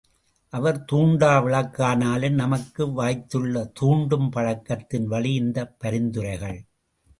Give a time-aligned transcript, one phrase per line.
[0.53, 6.59] அவர் தூண்டா விளக்கானாலும் நமக்கு வாய்த்துள்ள தூண்டும் பழக்கத்தின் வழி இந்தப் பரிந்துரைகள்!